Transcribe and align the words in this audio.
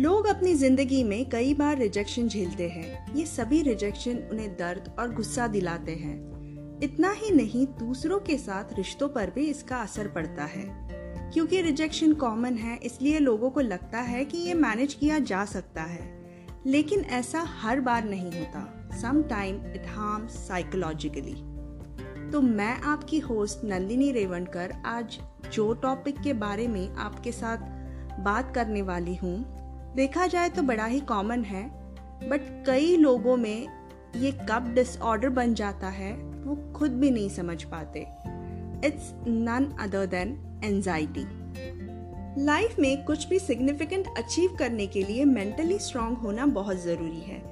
लोग 0.00 0.26
अपनी 0.26 0.54
ज़िंदगी 0.54 1.02
में 1.04 1.28
कई 1.28 1.54
बार 1.54 1.76
रिजेक्शन 1.78 2.28
झेलते 2.28 2.68
हैं। 2.68 3.14
ये 3.14 3.24
सभी 3.26 3.60
रिजेक्शन 3.62 4.18
उन्हें 4.32 4.56
दर्द 4.56 4.96
और 4.98 5.14
गुस्सा 5.14 5.46
दिलाते 5.46 5.92
हैं। 5.92 6.80
इतना 6.82 7.10
ही 7.10 7.30
नहीं, 7.30 7.66
दूसरों 7.66 8.18
के 8.18 8.36
साथ 8.38 8.72
रिश्तों 8.76 9.08
पर 9.08 9.30
भी 9.30 9.44
इसका 9.46 9.76
असर 9.76 10.08
पड़ता 10.08 10.44
है। 10.44 10.64
क्योंकि 11.32 11.60
रिजेक्शन 11.62 12.12
कॉमन 12.12 12.54
है, 12.54 12.76
इसलिए 12.76 13.18
लोगों 13.18 13.50
को 13.50 13.60
लगता 13.60 14.00
है 14.00 14.24
कि 14.24 14.38
ये 14.38 14.54
मैनेज 14.54 14.94
किया 14.94 15.18
जा 15.18 15.44
सकता 15.44 15.82
है। 15.82 16.08
लेकिन 16.66 17.00
ऐसा 17.00 17.44
हर 17.60 17.80
बार 17.80 18.04
नहीं 18.04 18.32
होता। 18.32 18.90
Some 19.02 19.22
time 19.22 19.56
it 19.74 19.86
harm 19.88 20.26
psychologically 20.26 21.34
तो 22.32 22.40
मैं 22.40 22.74
आपकी 22.80 23.18
होस्ट 23.18 23.64
नंदिनी 23.64 24.12
रेवणकर 24.12 24.72
आज 24.86 25.18
जो 25.52 25.72
टॉपिक 25.74 26.20
के 26.20 26.32
बारे 26.32 26.68
में 26.68 26.94
आपके 26.94 27.32
साथ 27.32 27.56
बात 28.20 28.54
करने 28.54 28.82
वाली 28.82 29.14
हूँ 29.14 29.60
देखा 29.96 30.26
जाए 30.26 30.48
तो 30.48 30.62
बड़ा 30.62 30.84
ही 30.84 31.00
कॉमन 31.00 31.44
है 31.44 31.62
बट 32.28 32.64
कई 32.66 32.96
लोगों 32.96 33.36
में 33.36 33.66
ये 34.16 34.32
कब 34.50 34.72
डिसऑर्डर 34.74 35.28
बन 35.28 35.54
जाता 35.54 35.88
है 35.88 36.12
वो 36.16 36.72
खुद 36.72 36.90
भी 36.90 37.10
नहीं 37.10 37.28
समझ 37.28 37.62
पाते। 37.64 38.00
It's 38.84 39.12
none 39.28 39.76
other 39.80 40.06
than 40.06 40.60
anxiety 40.64 41.24
life 42.44 42.78
में 42.78 43.04
कुछ 43.04 43.26
भी 43.28 43.38
सिग्निफिकेंट 43.38 44.06
अचीव 44.18 44.56
करने 44.58 44.86
के 44.86 45.02
लिए 45.02 45.24
मेंटली 45.24 45.78
स्ट्रांग 45.78 46.16
होना 46.16 46.46
बहुत 46.46 46.76
ज़रूरी 46.76 47.20
है। 47.20 47.42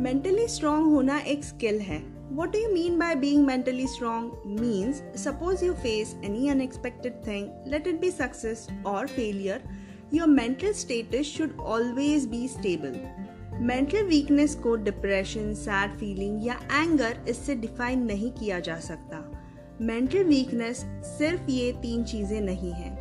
मेंटली 0.00 0.48
स्ट्रांग 0.48 0.86
होना 0.86 1.18
एक 1.18 1.44
स्किल 1.44 1.80
है। 1.80 2.02
What 2.36 2.52
do 2.52 2.60
you 2.60 2.68
mean 2.74 2.94
by 3.00 3.08
being 3.22 3.42
mentally 3.48 3.86
strong? 3.86 4.28
Means 4.60 5.00
suppose 5.24 5.62
you 5.62 5.74
face 5.82 6.14
any 6.24 6.48
unexpected 6.50 7.18
thing, 7.26 7.44
let 7.66 7.86
it 7.86 8.00
be 8.02 8.10
success 8.10 8.62
or 8.92 9.02
failure, 9.08 9.58
your 10.14 10.26
mental 10.28 10.74
status 10.74 11.26
should 11.26 11.54
always 11.60 12.26
be 12.26 12.46
stable. 12.48 12.98
Mental 13.60 14.02
weakness 14.02 14.54
को 14.54 14.74
depression 14.76 15.52
sad 15.54 15.94
feeling 15.94 16.46
या 16.46 16.54
anger 16.72 17.24
इससे 17.28 17.54
define 17.54 18.02
नहीं 18.02 18.30
किया 18.30 18.60
जा 18.60 18.78
सकता। 18.80 19.20
Mental 19.80 20.24
weakness 20.24 20.76
सिर्फ़ 21.18 21.50
ये 21.50 21.72
तीन 21.72 22.04
चीज़ें 22.04 22.40
नहीं 22.40 22.72
है। 22.72 22.92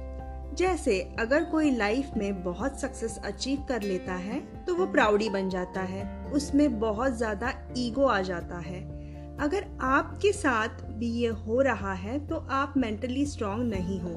जैसे, 0.56 1.00
अगर 1.20 1.44
कोई 1.44 1.72
लाइफ 1.72 2.12
में 2.18 2.44
बहुत 2.44 2.80
सक्सेस 2.82 3.18
अचीव 3.26 3.66
कर 3.70 3.82
लेता 3.82 4.14
है 4.14 4.40
तो 4.66 4.76
वो 4.76 4.86
प्राउडी 4.86 5.30
बन 5.30 5.50
जाता 5.50 5.82
है। 5.82 6.04
उसमें 6.32 6.80
बहुत 6.80 7.18
ज़्यादा 7.18 7.54
ईगो 7.78 8.06
आ 8.06 8.22
जाता 8.22 8.60
है। 8.60 8.82
अगर 9.38 9.66
आपके 9.82 10.32
साथ 10.32 10.84
भी 10.92 11.08
ये 11.12 11.28
हो 11.28 11.62
रहा 11.62 11.94
है 11.94 12.20
तो 12.28 12.36
आप 12.52 12.74
मेंटली 12.78 13.26
स्ट्रांग 13.26 13.64
नहीं 13.70 14.00
हो। 14.00 14.16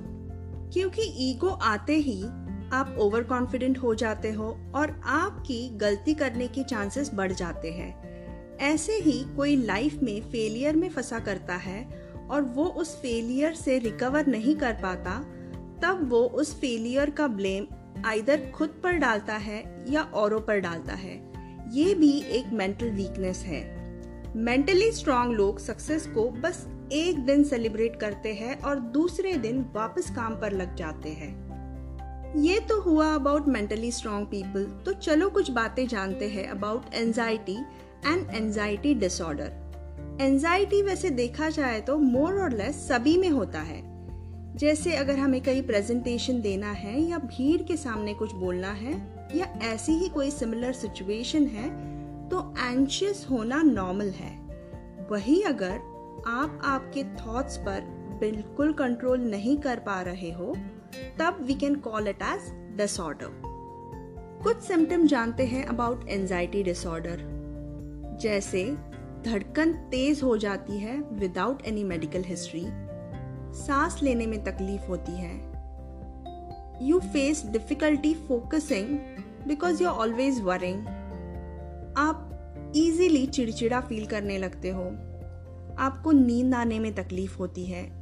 क्योंकि 0.72 1.02
ईगो 1.30 1.48
आते 1.48 1.94
ही 1.94 2.22
आप 2.72 2.96
ओवर 2.98 3.22
कॉन्फिडेंट 3.22 3.78
हो 3.78 3.94
जाते 3.94 4.32
हो 4.32 4.58
और 4.74 5.00
आपकी 5.04 5.68
गलती 5.68 6.14
करने 6.14 6.48
के 6.48 6.62
चांसेस 6.62 7.10
बढ़ 7.14 7.32
जाते 7.32 7.70
हैं। 7.70 8.06
ऐसे 8.56 8.92
ही 8.92 9.36
कोई 9.36 9.56
लाइफ 9.56 9.94
में 10.02 10.20
फेलियर 10.20 10.76
में 10.76 10.88
फंसा 10.88 11.18
करता 11.18 11.54
है 11.54 12.08
और 12.30 12.42
वो 12.42 12.64
उस 12.64 12.96
फेलियर 12.96 13.54
से 13.54 13.78
रिकवर 13.78 14.26
नहीं 14.26 14.56
कर 14.56 14.72
पाता, 14.72 15.18
तब 15.82 16.06
वो 16.10 16.18
उस 16.18 16.60
फेलियर 16.60 17.10
का 17.10 17.26
ब्लेम 17.26 17.66
आइदर 18.04 18.50
खुद 18.54 18.80
पर 18.84 18.92
डालता 18.92 19.34
है 19.34 19.84
या 19.88 20.02
औरों 20.02 20.40
पर 20.40 20.60
डालता 20.60 20.94
है। 20.94 21.32
ये 21.72 21.94
भी 21.94 22.20
एक 22.20 22.46
मेंटल 22.52 22.90
वीकनेस 22.90 23.38
है। 23.38 23.76
मेंटली 24.36 24.92
स्ट्रांग 24.92 25.32
लोग 25.32 25.58
सक्सेस 25.58 26.06
को 26.06 26.28
बस 26.28 26.68
एक 26.92 27.18
दिन 27.18 27.44
सेलिब्रेट 27.44 28.00
करते 28.00 28.34
हैं 28.34 28.60
और 28.60 28.80
दूसरे 28.80 29.32
दिन 29.32 29.66
वापस 29.72 30.10
काम 30.10 30.34
पर 30.34 30.52
लग 30.52 30.74
जाते 30.74 31.08
हैं। 31.08 31.45
ये 32.36 32.60
तो 32.60 32.80
हुआ 32.80 33.14
अबाउट 33.14 33.46
मेंटली 33.48 33.90
स्ट्रॉन्ग 33.90 34.26
पीपल 34.26 34.64
तो 34.86 34.92
चलो 34.92 35.28
कुछ 35.30 35.50
बातें 35.50 35.86
जानते 35.88 36.28
हैं 36.28 36.48
about 36.48 36.94
anxiety 36.94 37.54
and 38.06 38.34
anxiety 38.34 38.94
disorder 38.94 39.52
anxiety 40.20 40.82
वैसे 40.82 41.10
देखा 41.10 41.48
जाए 41.50 41.80
तो 41.80 41.98
मोर 41.98 42.34
और 42.34 42.52
लेस 42.52 42.88
सभी 42.88 43.18
में 43.18 43.28
होता 43.28 43.60
है. 43.60 43.82
जैसे 44.56 44.96
अगर 44.96 45.18
हमें 45.18 45.40
कहीं 45.40 45.62
प्रेजेंटेशन 45.62 46.40
देना 46.40 46.72
है 46.72 47.00
या 47.00 47.18
भीड़ 47.18 47.62
के 47.62 47.76
सामने 47.76 48.14
कुछ 48.14 48.32
बोलना 48.32 48.72
है 48.72 48.94
या 49.36 49.46
ऐसी 49.62 49.92
ही 49.92 50.08
कोई 50.08 50.30
सिमिलर 50.30 50.72
सिचुएशन 50.72 51.46
है 51.46 51.68
तो 52.28 52.54
एंशियस 52.58 53.26
होना 53.30 53.62
नॉर्मल 53.62 54.10
है. 54.10 54.38
वही 55.10 55.42
अगर 55.42 55.72
आप 56.26 56.60
आपके 56.64 57.04
थॉट्स 57.04 57.56
पर 57.56 57.80
बिल्कुल 58.20 58.72
कंट्रोल 58.72 59.20
नहीं 59.20 59.56
कर 59.56 59.78
पा 59.78 60.00
रहे 60.02 60.32
हो 60.32 60.56
तब 61.18 61.38
we 61.40 61.54
can 61.54 61.74
call 61.74 62.08
it 62.08 62.22
as 62.22 62.52
disorder 62.76 63.42
कुछ 64.42 64.56
सिम्टम 64.56 65.06
जानते 65.06 65.46
हैं 65.46 65.64
अबाउट 65.64 66.08
एंजाइटी 66.08 66.62
डिसऑर्डर 66.62 67.36
जैसे, 68.20 68.76
धड़कन 69.24 69.72
तेज 69.72 70.22
हो 70.22 70.36
जाती 70.36 70.78
है 70.78 71.00
विदाउट 71.12 71.62
एनी 71.66 71.84
मेडिकल 71.84 72.22
हिस्ट्री 72.22 72.66
सांस 73.54 74.02
लेने 74.02 74.26
में 74.26 74.44
तकलीफ़ 74.44 74.82
होती 74.82 75.12
है. 75.12 75.56
You 76.82 76.98
face 76.98 77.46
difficulty 77.46 78.14
focusing 78.14 78.98
because 79.48 79.82
you 79.82 79.88
always 79.88 80.40
worrying 80.40 80.86
आप 81.98 82.22
इजीली 82.76 83.26
चिड़चिड़ा 83.26 83.80
फील 83.80 84.06
करने 84.06 84.38
लगते 84.38 84.70
हो. 84.70 84.84
आपको 85.78 86.12
नींद 86.12 86.54
आने 86.54 86.78
में 86.78 86.94
तकलीफ़ 86.94 87.38
होती 87.38 87.66
है. 87.66 87.95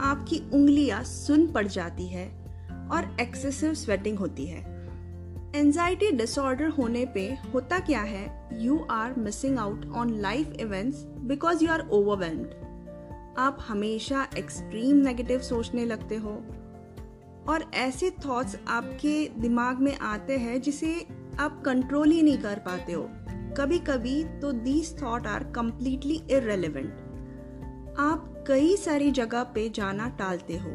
आपकी 0.00 0.42
उंगलियाँ 0.52 1.04
सुन 1.04 1.46
पड़ 1.46 1.66
जाती 1.66 2.06
है 2.06 2.28
और 2.92 3.16
एक्सेसिव 3.20 3.74
स्वेटिंग 3.74 4.18
होती 4.18 4.46
है। 4.46 4.70
एंजाइटी 5.54 6.10
डिसऑर्डर 6.10 6.68
होने 6.68 7.06
पे 7.06 7.38
होता 7.54 7.78
क्या 7.78 8.00
है? 8.00 8.48
You 8.52 8.86
are 8.90 9.14
missing 9.14 9.58
out 9.58 9.86
on 9.86 10.10
life 10.10 10.52
events 10.60 11.04
because 11.04 11.64
you 11.64 11.70
are 11.70 11.88
overwhelmed 11.88 12.46
आप 13.38 13.58
हमेशा 13.68 14.28
एक्सट्रीम 14.38 14.96
नेगेटिव 14.96 15.40
सोचने 15.40 15.84
लगते 15.84 16.16
हो। 16.16 16.42
और 17.48 17.70
ऐसे 17.74 18.10
थॉट्स 18.10 18.56
आपके 18.68 19.28
दिमाग 19.38 19.78
में 19.78 19.98
आते 19.98 20.36
हैं 20.36 20.60
जिसे 20.60 21.06
आप 21.40 21.62
कंट्रोल 21.66 22.10
ही 22.10 22.22
नहीं 22.22 22.38
कर 22.38 22.58
पाते 22.58 22.92
हो। 22.92 23.10
कभी 23.56 23.78
कभी 23.78 24.24
तो 24.24 24.52
these 24.52 25.02
thought 25.02 25.26
are 25.26 25.44
completely 25.44 26.22
irrelevant 26.30 26.94
आप 27.98 28.39
कई 28.50 28.76
सारी 28.76 29.10
जगह 29.10 29.42
पे 29.42 29.68
जाना 29.68 30.08
टालते 30.08 30.56
हो। 30.56 30.70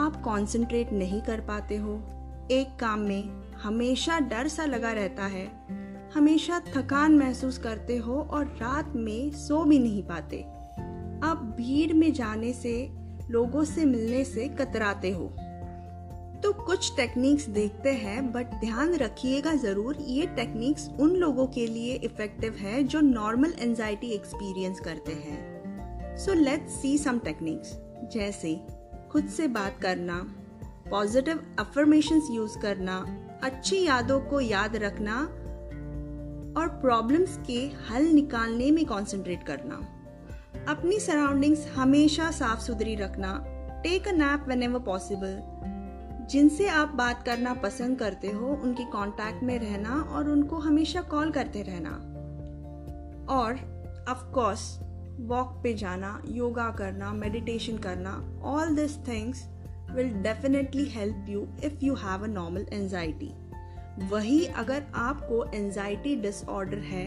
आप 0.00 0.16
कंसंट्रेट 0.16 0.92
नहीं 0.92 1.20
कर 1.22 1.40
पाते 1.40 1.76
हो। 1.76 1.94
एक 2.50 2.68
काम 2.80 3.00
में 3.00 3.42
हमेशा 3.62 4.18
डर 4.20 4.48
सा 4.48 4.64
लगा 4.64 4.92
रहता 4.92 5.26
है। 5.26 5.46
हमेशा 6.14 6.60
थकान 6.76 7.18
महसूस 7.18 7.58
करते 7.58 7.96
हो 7.96 8.14
और 8.14 8.46
रात 8.46 8.92
में 8.96 9.30
सो 9.30 9.64
भी 9.64 9.78
नहीं 9.78 10.02
पाते। 10.02 10.42
आप 11.26 11.54
भीड़ 11.58 11.92
में 11.92 12.12
जाने 12.12 12.52
से, 12.52 12.90
लोगों 13.30 13.64
से 13.64 13.84
मिलने 13.84 14.24
से 14.24 14.48
कतराते 14.48 15.10
हो। 15.10 15.26
तो 16.42 16.52
कुछ 16.52 16.96
टेक्निक्स 16.96 17.48
देखते 17.48 17.92
हैं 17.92 18.32
बट 18.32 18.46
ध्यान 18.46 18.94
रखिएगा 18.94 19.54
ज़रूर, 19.54 19.96
ये 20.00 20.26
टेक्निक्स 20.26 20.90
उन 21.00 21.10
लोगों 21.10 21.46
के 21.46 21.66
लिए 21.66 21.94
इफ़ेक्टिव 21.94 22.52
है 22.52 22.82
जो 22.82 23.00
नॉर्मल 23.00 23.54
एंजाइटी 23.58 24.06
एक्सपीरियंस 24.06 24.80
करते 24.80 25.12
हैं। 25.12 25.55
So 26.16 26.32
let's 26.32 26.72
see 26.72 26.98
some 26.98 27.18
techniques 27.18 27.76
जैसे 28.12 28.60
खुद 29.10 29.28
से 29.28 29.48
बात 29.48 29.78
करना 29.82 30.14
पॉजिटिव 30.90 31.56
अफर्मेशन 31.58 32.20
यूज़ 32.30 32.58
करना, 32.58 33.26
अच्छी 33.42 33.84
यादों 33.84 34.20
को 34.20 34.40
याद 34.40 34.76
रखना 34.76 35.16
और 36.60 36.68
प्रॉब्लम्स 36.68 37.38
के 37.46 37.70
हल 37.88 38.02
निकालने 38.02 38.70
में 38.70 38.84
कंसंट्रेट 38.84 39.42
करना। 39.42 39.74
अपनी 40.68 41.00
सराउंडिंग्स 41.00 41.66
हमेशा 41.68 42.30
साफ़ 42.30 42.60
सुथरी 42.60 42.94
रखना। 42.94 43.44
Take 43.82 44.08
a 44.08 44.12
nap 44.12 44.48
whenever 44.62 44.80
possible 44.80 45.38
जिनसे 46.30 46.68
आप 46.68 46.88
बात 46.88 47.22
करना 47.22 47.54
पसंद 47.54 47.98
करते 47.98 48.28
हो, 48.28 48.46
उनके 48.46 48.84
कांटेक्ट 48.84 49.42
में 49.42 49.58
रहना 49.58 50.00
और 50.12 50.30
उनको 50.30 50.56
हमेशा 50.56 51.00
कॉल 51.00 51.30
करते 51.30 51.62
रहना। 51.62 51.90
और 53.34 53.52
ऑफ़ 54.08 54.32
कोर्स 54.32 54.85
वॉक 55.20 55.60
पे 55.62 55.72
जाना 55.74 56.20
योगा 56.26 56.70
करना 56.70 57.12
मेडिटेशन 57.12 57.78
करना 57.78 58.12
all 58.44 58.74
this 58.76 58.96
things 59.08 59.46
will 59.90 60.12
definitely 60.22 60.84
help 60.88 61.26
you 61.28 61.46
if 61.64 61.84
you 61.84 61.94
have 61.94 62.24
a 62.24 62.26
normal 62.26 62.66
anxiety 62.72 63.30
वही 64.10 64.44
अगर 64.56 64.82
आपको 64.94 65.44
एंजाइटी 65.54 66.16
डिसऑर्डर 66.16 66.78
है 66.78 67.06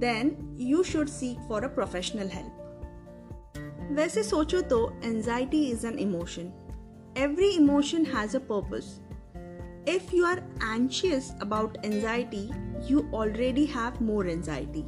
then 0.00 0.36
you 0.60 0.82
should 0.82 1.08
seek 1.08 1.38
for 1.48 1.64
a 1.64 1.74
professional 1.74 2.28
help 2.28 3.92
वैसे 3.92 4.22
सोचो 4.22 4.60
तो 4.70 4.80
anxiety 5.04 5.62
is 5.64 5.86
an 5.86 5.98
emotion 5.98 6.52
every 7.18 7.50
emotion 7.50 8.06
has 8.06 8.36
a 8.36 8.40
purpose 8.50 8.98
if 9.86 10.12
you 10.12 10.24
are 10.24 10.42
anxious 10.60 11.32
about 11.40 11.76
anxiety, 11.84 12.50
you 12.86 13.08
already 13.12 13.64
have 13.66 14.00
more 14.00 14.26
anxiety. 14.26 14.84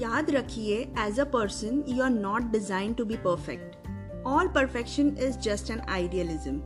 याद 0.00 0.30
रखिए 0.30 0.76
as 1.06 1.20
a 1.20 1.24
person 1.32 1.82
you 1.88 2.02
are 2.04 2.10
not 2.10 2.50
design 2.52 2.94
to 2.94 3.04
be 3.04 3.16
perfect 3.24 3.76
all 4.26 4.48
perfection 4.54 5.16
is 5.26 5.38
just 5.48 5.70
an 5.70 5.80
idealism 5.98 6.60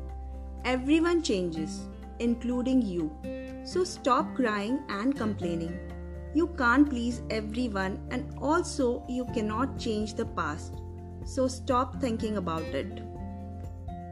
everyone 1.01 1.21
changes 1.31 1.81
including 2.21 2.83
you 2.93 3.11
So 3.69 3.85
stop 3.85 4.35
crying 4.35 4.79
and 4.89 5.15
complaining. 5.15 5.79
You 6.35 6.47
can't 6.59 6.89
please 6.89 7.21
everyone, 7.29 7.99
and 8.11 8.35
also 8.41 9.05
you 9.07 9.27
cannot 9.35 9.79
change 9.79 10.15
the 10.15 10.25
past. 10.25 10.73
So 11.27 11.49
stop 11.49 12.01
thinking 12.01 12.39
about 12.39 12.63
it. 12.63 13.03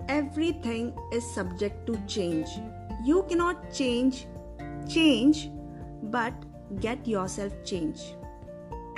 Everything 0.08 0.92
is 1.10 1.24
subject 1.34 1.86
to 1.86 1.96
change. 2.06 2.50
You 3.06 3.22
cannot 3.30 3.72
change 3.72 4.26
change, 4.86 5.50
but 6.02 6.34
get 6.80 7.08
yourself 7.08 7.54
change. 7.64 8.04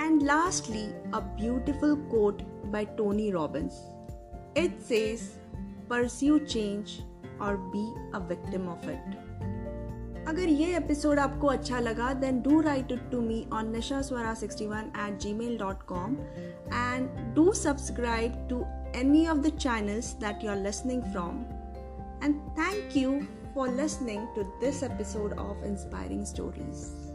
And 0.02 0.22
lastly, 0.22 0.88
a 1.12 1.20
beautiful 1.20 1.96
quote 2.10 2.42
by 2.72 2.84
Tony 2.84 3.32
Robbins. 3.32 3.74
It 4.54 4.82
says, 4.82 5.36
Pursue 5.88 6.46
change 6.46 7.00
or 7.40 7.56
be 7.56 7.92
a 8.14 8.20
victim 8.20 8.68
of 8.68 8.88
it. 8.88 9.16
अगर 10.28 10.48
ये 10.48 10.76
episode 10.76 11.18
आपको 11.18 11.46
अच्छा 11.46 11.78
लगा 11.80 12.12
then 12.22 12.40
do 12.42 12.60
write 12.60 12.90
it 12.92 13.10
to 13.10 13.20
me 13.20 13.44
on 13.52 13.76
नशा 13.76 14.00
स्वरा 14.08 14.34
sixty 14.40 14.66
one 14.66 14.90
at 15.06 15.18
Gmail 15.34 15.56
dot 15.58 15.82
com 15.92 16.16
and 16.72 17.08
do 17.34 17.52
subscribe 17.60 18.46
to 18.50 18.64
any 18.94 19.26
of 19.26 19.42
the 19.42 19.50
channels 19.52 20.14
that 20.14 20.42
you're 20.42 20.56
listening 20.56 21.02
from. 21.12 21.46
And 22.22 22.40
thank 22.56 22.96
you 22.96 23.28
for 23.54 23.68
listening 23.68 24.26
to 24.34 24.46
this 24.60 24.82
episode 24.82 25.32
of 25.34 25.62
Inspiring 25.62 26.24
Stories. 26.24 27.11